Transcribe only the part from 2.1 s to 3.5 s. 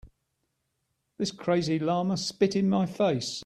spit in my face.